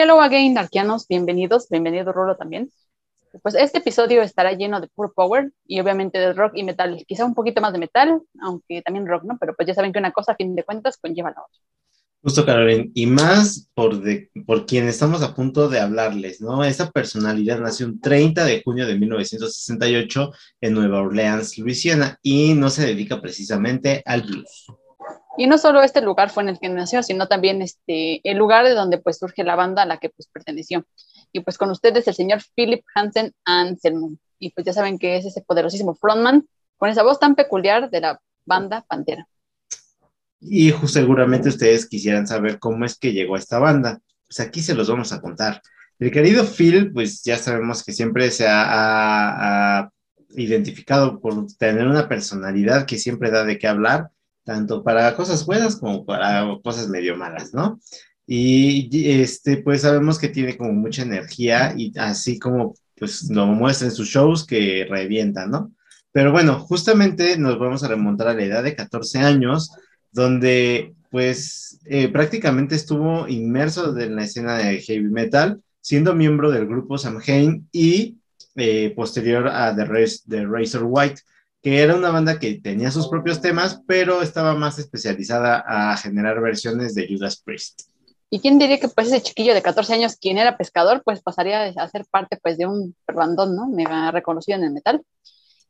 [0.00, 2.70] Hello again, arquianos, bienvenidos, bienvenido Rulo también.
[3.42, 7.24] Pues este episodio estará lleno de puro power y obviamente de rock y metal, quizá
[7.24, 9.36] un poquito más de metal, aunque también rock, ¿no?
[9.40, 11.60] Pero pues ya saben que una cosa a fin de cuentas conlleva la otra.
[12.22, 16.62] Justo, Carolina, y más por, de, por quien estamos a punto de hablarles, ¿no?
[16.62, 20.30] Esta personalidad nació un 30 de junio de 1968
[20.60, 24.66] en Nueva Orleans, Luisiana, y no se dedica precisamente al blues.
[25.38, 28.64] Y no solo este lugar fue en el que nació, sino también este, el lugar
[28.64, 30.84] de donde pues surge la banda a la que pues perteneció.
[31.30, 34.16] Y pues con ustedes el señor Philip Hansen Anselmo.
[34.40, 38.00] Y pues ya saben que es ese poderosísimo frontman con esa voz tan peculiar de
[38.00, 39.28] la banda Pantera.
[40.40, 44.00] Y seguramente ustedes quisieran saber cómo es que llegó a esta banda.
[44.26, 45.62] Pues aquí se los vamos a contar.
[46.00, 49.90] El querido Phil, pues ya sabemos que siempre se ha, ha
[50.30, 54.10] identificado por tener una personalidad que siempre da de qué hablar
[54.48, 57.78] tanto para cosas buenas como para cosas medio malas, ¿no?
[58.26, 58.88] Y
[59.20, 63.94] este, pues sabemos que tiene como mucha energía y así como pues lo muestra en
[63.94, 65.70] sus shows que revienta, ¿no?
[66.12, 69.70] Pero bueno, justamente nos vamos a remontar a la edad de 14 años,
[70.12, 76.66] donde pues eh, prácticamente estuvo inmerso en la escena de heavy metal, siendo miembro del
[76.66, 78.16] grupo Samhain y
[78.56, 81.20] eh, posterior a The Razor White,
[81.62, 86.40] que era una banda que tenía sus propios temas, pero estaba más especializada a generar
[86.40, 87.82] versiones de Judas Priest.
[88.30, 91.62] ¿Y quién diría que pues ese chiquillo de 14 años, quien era pescador, pues pasaría
[91.64, 93.68] a ser parte pues de un bandón, ¿no?
[93.68, 95.02] Mega reconocido en el metal.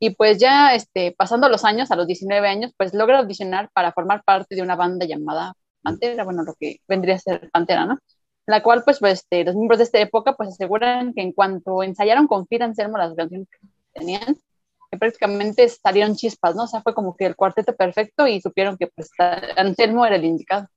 [0.01, 3.93] Y pues ya este, pasando los años, a los 19 años, pues logra audicionar para
[3.93, 7.99] formar parte de una banda llamada Pantera, bueno, lo que vendría a ser Pantera, ¿no?
[8.47, 11.83] La cual pues, pues este, los miembros de esta época pues aseguran que en cuanto
[11.83, 13.59] ensayaron con Phil Anselmo las canciones que
[13.93, 14.37] tenían,
[14.91, 16.65] que prácticamente salieron chispas, ¿no?
[16.65, 19.11] O sea, fue como que el cuarteto perfecto y supieron que pues
[19.57, 20.69] Anselmo era el indicado.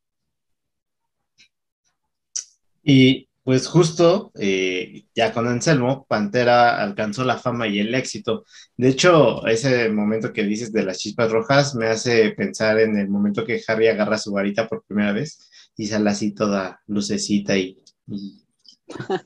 [2.83, 8.45] Y pues justo eh, ya con Anselmo, Pantera alcanzó la fama y el éxito.
[8.77, 13.09] De hecho, ese momento que dices de las chispas rojas me hace pensar en el
[13.09, 17.77] momento que Harry agarra su varita por primera vez y sale así toda lucecita y,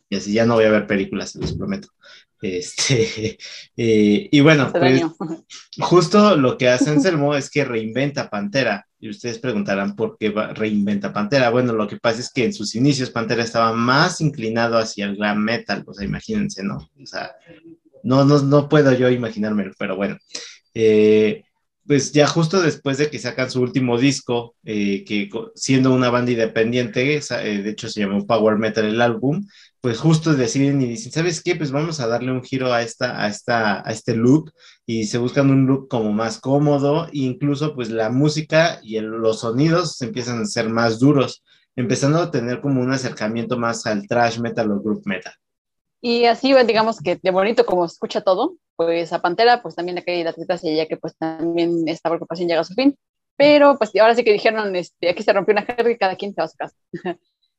[0.09, 1.89] y así ya no voy a ver películas, se los prometo.
[2.45, 3.37] Este,
[3.77, 5.01] eh, y bueno, pues,
[5.79, 8.87] justo lo que hace Anselmo es que reinventa Pantera.
[8.99, 11.49] Y ustedes preguntarán por qué reinventa Pantera.
[11.49, 15.15] Bueno, lo que pasa es que en sus inicios Pantera estaba más inclinado hacia el
[15.15, 15.83] glam metal.
[15.85, 16.77] O sea, imagínense, ¿no?
[16.77, 17.31] O sea,
[18.03, 20.17] no, no, no puedo yo imaginármelo, pero bueno.
[20.73, 21.43] Eh,
[21.87, 26.31] pues ya justo después de que sacan su último disco, eh, que siendo una banda
[26.31, 29.45] independiente, de hecho se llamó Power Metal el álbum,
[29.85, 31.55] pues justo deciden y dicen, ¿sabes qué?
[31.55, 34.51] Pues vamos a darle un giro a, esta, a, esta, a este look
[34.83, 39.41] y se buscan un look como más cómodo, e incluso pues la música y los
[39.41, 41.43] sonidos empiezan a ser más duros,
[41.75, 45.35] empezando a tener como un acercamiento más al trash metal o group metal.
[46.01, 50.03] Y así, digamos que de bonito como escucha todo, pues a Pantera, pues también le
[50.03, 52.97] cae la y ya que pues también esta preocupación llega a su fin.
[53.37, 56.33] Pero pues ahora sí que dijeron, este, aquí se rompió una jerga y cada quien
[56.33, 56.75] se va a su casa.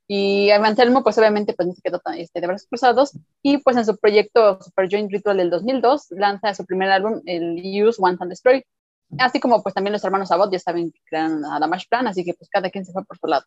[0.09, 3.19] Y Anselmo, pues obviamente, pues no se quedó este, de brazos cruzados.
[3.43, 7.57] Y pues en su proyecto Super Joint Ritual del 2002, lanza su primer álbum, el
[7.57, 8.65] Use, One and Destroy.
[9.19, 12.07] Así como pues también los hermanos Abbott ya saben que crean a la Mash Plan,
[12.07, 13.45] así que pues cada quien se fue por su lado.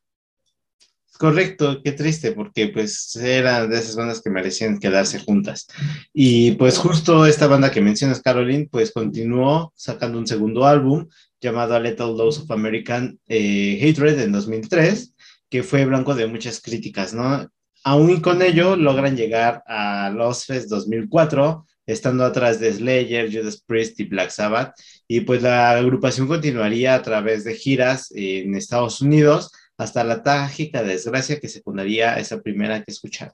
[1.18, 5.68] Correcto, qué triste, porque pues eran de esas bandas que merecían quedarse juntas.
[6.14, 11.10] Y pues justo esta banda que mencionas, Caroline, pues continuó sacando un segundo álbum
[11.42, 15.14] llamado A Little Dose of American eh, Hatred en 2003
[15.50, 17.50] que fue blanco de muchas críticas, ¿no?
[17.84, 24.00] Aún con ello logran llegar a Los Fest 2004, estando atrás de Slayer, Judas Priest
[24.00, 24.76] y Black Sabbath,
[25.08, 30.84] y pues la agrupación continuaría a través de giras en Estados Unidos hasta la trágica
[30.84, 33.34] desgracia que secundaría esa primera que escucharon.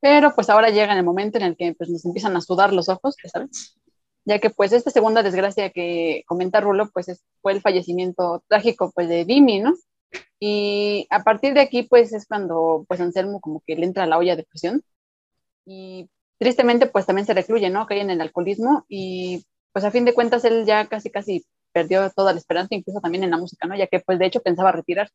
[0.00, 2.88] Pero pues ahora llega el momento en el que pues, nos empiezan a sudar los
[2.88, 3.76] ojos, ¿sabes?
[4.24, 7.06] Ya que pues esta segunda desgracia que comenta Rulo, pues
[7.42, 9.74] fue el fallecimiento trágico pues de Dimi, ¿no?
[10.38, 14.06] Y a partir de aquí, pues es cuando pues Anselmo como que le entra a
[14.06, 14.82] la olla de presión
[15.64, 16.08] y
[16.38, 17.86] tristemente pues también se recluye, ¿no?
[17.86, 22.08] Cae en el alcoholismo y pues a fin de cuentas él ya casi casi perdió
[22.10, 23.76] toda la esperanza, incluso también en la música, ¿no?
[23.76, 25.10] Ya que pues de hecho pensaba retirar.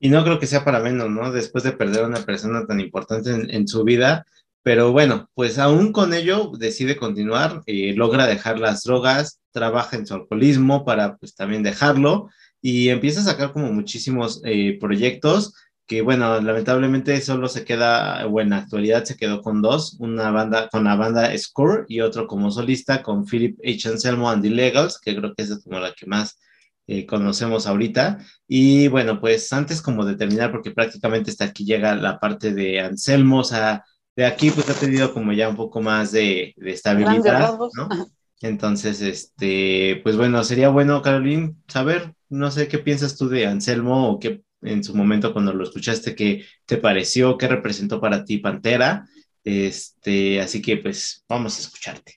[0.00, 1.30] Y no creo que sea para menos, ¿no?
[1.30, 4.26] Después de perder a una persona tan importante en, su vida,
[4.62, 10.06] pero bueno, pues aún con ello decide continuar, eh, logra dejar las drogas, trabaja en
[10.06, 12.30] su alcoholismo para pues también dejarlo
[12.66, 15.52] y empieza a sacar como muchísimos eh, proyectos
[15.86, 20.30] que bueno, lamentablemente solo se queda, o en la actualidad se quedó con dos, una
[20.30, 23.90] banda con la banda Score y otro como solista con Philip H.
[23.90, 26.38] Anselmo and the Legals, que creo que esa es como la que más
[26.86, 28.16] eh, conocemos ahorita.
[28.48, 32.80] Y bueno, pues antes como de terminar, porque prácticamente hasta aquí llega la parte de
[32.80, 33.84] Anselmo, o sea,
[34.16, 38.08] de aquí pues ha tenido como ya un poco más de, de estabilidad, ¿no?
[38.40, 44.10] Entonces, este, pues bueno, sería bueno, Caroline, saber, no sé qué piensas tú de Anselmo
[44.10, 48.38] o qué en su momento cuando lo escuchaste, qué te pareció, qué representó para ti
[48.38, 49.06] Pantera.
[49.44, 52.14] Este, así que pues vamos a escucharte.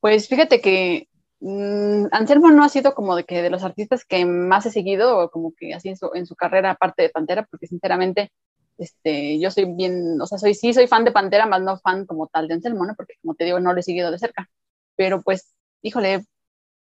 [0.00, 1.08] Pues fíjate que
[1.40, 5.18] Mm, Anselmo no ha sido como de que de los artistas que más he seguido,
[5.18, 8.32] o como que así en su, en su carrera, aparte de Pantera, porque sinceramente
[8.78, 12.06] este, yo soy bien, o sea, soy, sí soy fan de Pantera, más no fan
[12.06, 12.94] como tal de Anselmo, ¿no?
[12.96, 14.48] Porque como te digo, no lo he seguido de cerca.
[14.96, 16.24] Pero pues, híjole,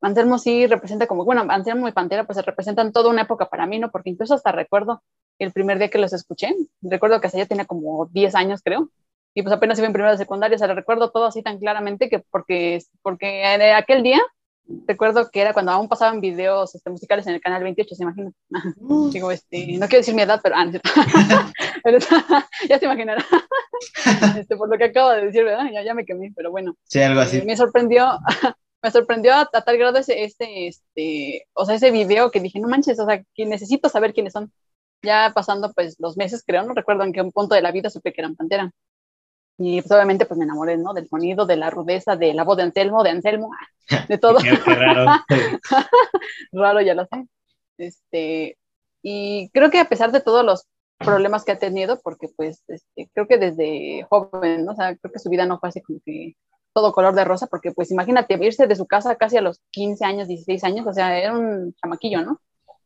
[0.00, 3.78] Anselmo sí representa como, bueno, Anselmo y Pantera pues representan toda una época para mí,
[3.78, 3.90] ¿no?
[3.90, 5.02] Porque incluso hasta recuerdo
[5.38, 8.90] el primer día que los escuché, recuerdo que hasta ya tenía como 10 años, creo,
[9.34, 11.58] y pues apenas iba en primera de secundaria, o sea, lo recuerdo todo así tan
[11.58, 14.20] claramente que porque, porque aquel día
[14.86, 18.30] recuerdo que era cuando aún pasaban videos este, musicales en el canal 28, se imagina.
[18.76, 19.10] Mm.
[19.10, 20.66] Digo, este, no quiero decir mi edad, pero, ah,
[22.68, 23.24] ya se imaginará.
[24.38, 25.66] Este, por lo que acabo de decir, ¿verdad?
[25.72, 26.76] Ya, ya me quemé, pero bueno.
[26.84, 27.38] Sí, algo así.
[27.38, 28.18] Eh, me sorprendió,
[28.82, 32.68] me sorprendió a, tal grado ese, este, este, o sea, ese video que dije, no
[32.68, 34.52] manches, o sea, que necesito saber quiénes son.
[35.02, 38.12] Ya pasando pues los meses, creo, no recuerdo en qué punto de la vida supe
[38.12, 38.72] que eran Pantera.
[39.56, 40.92] Y pues obviamente pues me enamoré, ¿no?
[40.94, 43.50] Del sonido, de la rudeza, de la voz de Anselmo, de Anselmo,
[44.08, 44.38] de todo.
[44.38, 45.06] qué, raro.
[46.52, 47.26] raro, ya lo sé.
[47.76, 48.58] Este,
[49.02, 50.66] y creo que a pesar de todos los
[50.98, 54.72] problemas que ha tenido, porque pues este, creo que desde joven, ¿no?
[54.72, 56.34] O sea, creo que su vida no fue así como que
[56.78, 60.04] todo color de rosa, porque pues imagínate irse de su casa casi a los 15
[60.04, 62.40] años, 16 años, o sea, era un chamaquillo, ¿no?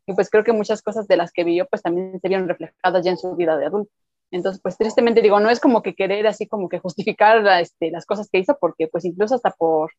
[0.07, 3.05] Y pues creo que muchas cosas de las que vivió pues también se vieron reflejadas
[3.05, 3.91] ya en su vida de adulto.
[4.31, 8.07] Entonces, pues tristemente digo, no es como que querer así como que justificar este, las
[8.07, 9.91] cosas que hizo, porque pues incluso hasta por,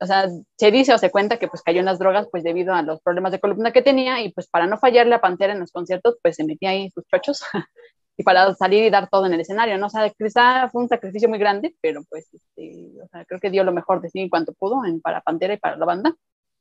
[0.00, 2.72] o sea, se dice o se cuenta que pues cayó en las drogas pues debido
[2.72, 5.60] a los problemas de columna que tenía y pues para no fallarle a Pantera en
[5.60, 7.44] los conciertos pues se metía ahí sus chochos
[8.16, 9.86] y para salir y dar todo en el escenario, ¿no?
[9.86, 13.50] O sea, quizá fue un sacrificio muy grande, pero pues este, o sea, creo que
[13.50, 16.14] dio lo mejor de sí en cuanto pudo en, para Pantera y para la banda.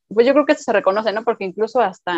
[0.10, 1.24] Pues yo creo que eso se reconoce, ¿no?
[1.24, 2.14] Porque incluso hasta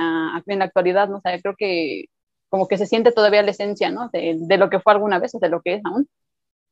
[0.45, 1.17] en la actualidad, ¿no?
[1.17, 2.05] O sea, creo que
[2.49, 4.09] como que se siente todavía la esencia, ¿no?
[4.11, 6.07] De, de, lo que fue alguna vez o de lo que es aún.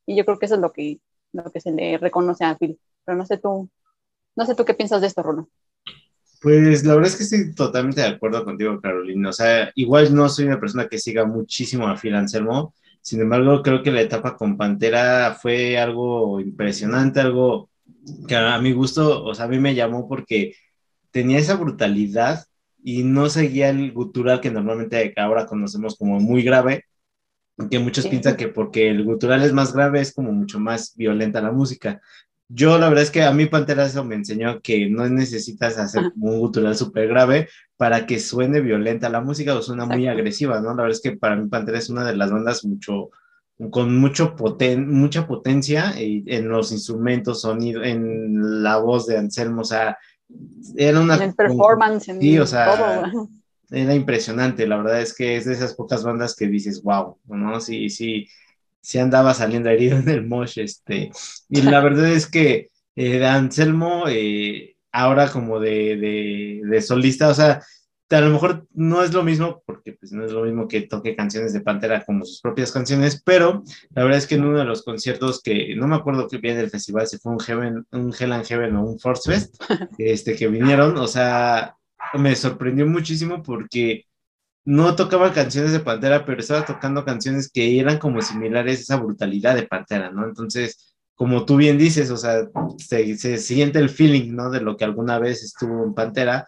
[0.06, 1.00] Y yo creo que eso es lo que,
[1.32, 2.80] lo que se le reconoce a Phil.
[3.04, 3.70] Pero no sé tú,
[4.36, 5.48] no sé tú qué piensas de esto, Rolo.
[6.40, 9.30] Pues la verdad es que estoy totalmente de acuerdo contigo, Carolina.
[9.30, 12.74] O sea, igual no soy una persona que siga muchísimo a Phil Anselmo.
[13.00, 17.70] Sin embargo, creo que la etapa con Pantera fue algo impresionante, algo
[18.28, 20.54] que a mi gusto, o sea, a mí me llamó porque
[21.10, 22.44] tenía esa brutalidad
[22.82, 26.84] y no seguía el gutural que normalmente ahora conocemos como muy grave,
[27.70, 31.40] que muchos piensan que porque el gutural es más grave es como mucho más violenta
[31.40, 32.00] la música.
[32.48, 36.12] Yo la verdad es que a mí Pantera eso me enseñó que no necesitas hacer
[36.20, 39.08] un gutural súper grave para que suene violenta.
[39.08, 40.68] La música o suena muy agresiva, ¿no?
[40.68, 43.10] La verdad es que para mí Pantera es una de las bandas mucho,
[43.70, 49.64] con mucho poten, mucha potencia en los instrumentos, sonido, en la voz de Anselmo, o
[49.64, 49.98] sea,
[50.76, 51.16] era una...
[51.16, 53.10] En performance, en sí, o sea,
[53.70, 57.60] Era impresionante, la verdad es que es de esas pocas bandas que dices, wow, ¿no?
[57.60, 58.28] Sí, sí,
[58.86, 61.10] sí andaba saliendo herido en el mosh, este,
[61.48, 67.34] y la verdad es que eh, Anselmo, eh, ahora como de, de, de solista, o
[67.34, 67.62] sea,
[68.08, 71.16] a lo mejor no es lo mismo, porque pues no es lo mismo que toque
[71.16, 74.64] canciones de Pantera como sus propias canciones, pero la verdad es que en uno de
[74.64, 78.14] los conciertos que no me acuerdo qué bien del festival, si fue un Heaven, un
[78.16, 79.56] Hell and Heaven o un Force Fest,
[79.98, 81.76] este, que vinieron, o sea,
[82.14, 84.04] me sorprendió muchísimo porque
[84.66, 88.96] no tocaba canciones de Pantera, pero estaba tocando canciones que eran como similares a esa
[88.96, 90.26] brutalidad de Pantera, ¿no?
[90.26, 94.50] Entonces, como tú bien dices, o sea, se, se siente el feeling, ¿no?
[94.50, 96.46] De lo que alguna vez estuvo en Pantera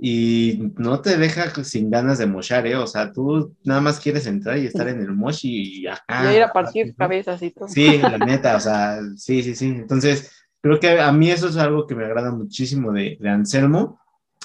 [0.00, 2.74] y no te deja sin ganas de mochar, ¿eh?
[2.76, 6.32] O sea, tú nada más quieres entrar y estar en el mosh y acá.
[6.32, 7.68] Y ir a partir cabezas y todo.
[7.68, 9.66] Sí, la neta, o sea, sí, sí, sí.
[9.66, 10.32] Entonces,
[10.62, 14.00] creo que a mí eso es algo que me agrada muchísimo de, de Anselmo,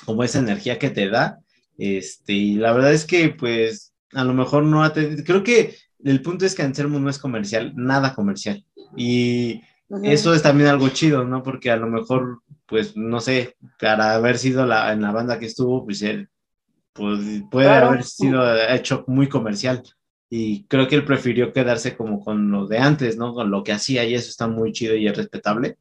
[0.05, 1.39] como esa energía que te da.
[1.77, 5.75] Este, y la verdad es que, pues, a lo mejor no ha tenido, creo que
[6.03, 8.63] el punto es que Anselmo no es comercial, nada comercial.
[8.95, 9.61] Y
[10.03, 11.43] eso es también algo chido, ¿no?
[11.43, 15.45] Porque a lo mejor pues no sé, para haber sido la, en la banda que
[15.45, 16.29] estuvo, pues él
[16.93, 17.19] pues,
[17.51, 19.83] puede haber sido hecho muy comercial.
[20.27, 23.35] Y creo que él prefirió quedarse como con lo de antes, ¿no?
[23.35, 25.77] Con lo que hacía y eso está muy chido y es respetable.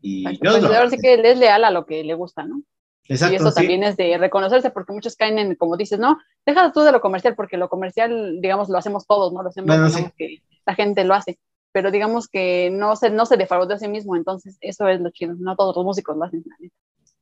[0.00, 2.62] Y yo pues ahora sí que él es leal a lo que le gusta, ¿no?
[3.08, 6.72] Exacto, y eso también es de reconocerse, porque muchos caen en, como dices, no, deja
[6.72, 9.42] tú de lo comercial, porque lo comercial, digamos, lo hacemos todos, ¿no?
[9.42, 11.38] Lo hacemos, que la gente lo hace
[11.72, 15.10] pero digamos que no se, no se defraudó a sí mismo, entonces eso es lo
[15.10, 16.42] chido, no todos los músicos lo hacen.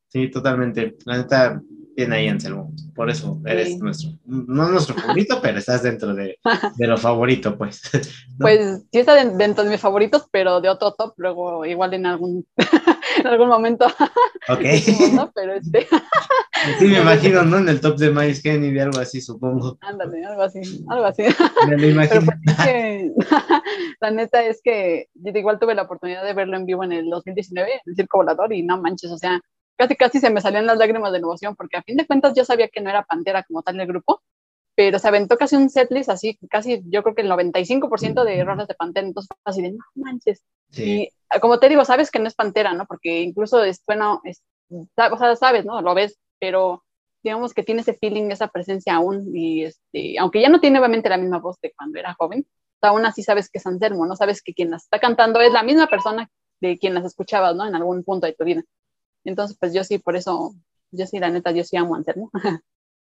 [0.08, 0.96] Sí, totalmente.
[1.04, 1.60] La neta,
[1.96, 2.70] Bien ahí, Anselmo.
[2.94, 6.38] Por eso eres nuestro, no nuestro favorito, pero estás dentro de,
[6.76, 7.80] de lo favorito, pues.
[8.38, 12.46] Pues sí está dentro de mis favoritos, pero de otro top, luego igual en algún,
[13.18, 13.86] en algún momento.
[14.48, 14.60] Ok.
[15.34, 15.86] Pero este...
[16.78, 17.56] Sí, me imagino, ¿no?
[17.58, 19.78] En el top de Miles Kennedy, algo así, supongo.
[19.80, 21.22] Ándale, algo así, algo así.
[21.66, 22.26] Me lo imagino.
[22.26, 23.10] Pues, que,
[24.00, 27.72] la neta es que igual tuve la oportunidad de verlo en vivo en el 2019,
[27.72, 29.40] en el Circo Volador, y no manches, o sea,
[29.76, 32.44] casi casi se me salían las lágrimas de emoción, porque a fin de cuentas yo
[32.44, 34.22] sabía que no era Pantera como tal el grupo,
[34.74, 38.68] pero se aventó casi un setlist así, casi yo creo que el 95% de rolas
[38.68, 40.42] de Pantera, entonces fue así de, no manches.
[40.76, 41.08] Y
[41.40, 42.86] como te digo, sabes que no es Pantera, ¿no?
[42.86, 45.80] Porque incluso es, bueno, es, o sea, sabes, ¿no?
[45.80, 46.84] Lo ves, pero
[47.22, 51.08] digamos que tiene ese feeling, esa presencia aún, y este, aunque ya no tiene obviamente
[51.08, 52.46] la misma voz de cuando era joven,
[52.82, 54.16] aún así sabes que es Anselmo, ¿no?
[54.16, 56.30] Sabes que quien las está cantando es la misma persona
[56.60, 57.66] de quien las escuchabas, ¿no?
[57.66, 58.62] En algún punto de tu vida.
[59.26, 60.54] Entonces, pues yo sí, por eso,
[60.90, 62.30] yo sí, la neta, yo sí amo a Anselmo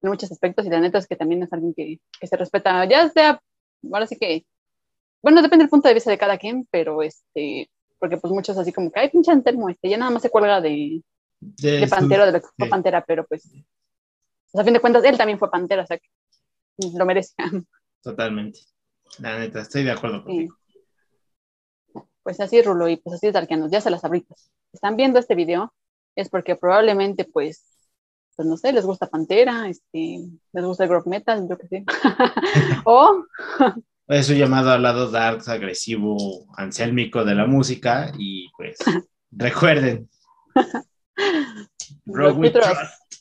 [0.02, 2.86] en muchos aspectos y la neta es que también es alguien que, que se respeta,
[2.86, 3.42] ya sea,
[3.92, 4.46] ahora sí que,
[5.22, 8.72] bueno, depende del punto de vista de cada quien, pero este, porque pues muchos así
[8.72, 11.02] como que, ay, pinche Anselmo, este, ya nada más se cuelga de,
[11.40, 13.50] de, Pantera, de lo que fue Pantera, pero pues,
[14.54, 16.08] a fin de cuentas, él también fue Pantera, o sea, que
[16.98, 17.34] lo merece.
[18.02, 18.62] Totalmente.
[19.20, 20.56] La neta, estoy de acuerdo contigo.
[22.24, 24.52] Pues así, Rulo, y pues así es, Darkianos, ya se las abritas.
[24.72, 25.74] Están viendo este video,
[26.20, 27.66] es porque probablemente, pues,
[28.36, 30.20] pues no sé, les gusta Pantera, este,
[30.54, 31.86] les gusta el rock metal, yo qué sé.
[32.86, 33.24] o...
[34.08, 38.80] Es su llamado al lado dark, agresivo, ansélmico de la música y pues
[39.32, 40.10] recuerden.
[42.08, 43.19] Rock with trust.